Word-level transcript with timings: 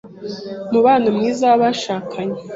Umubano 0.69 1.07
mwiza 1.15 1.43
w’abashakanye 1.51 2.39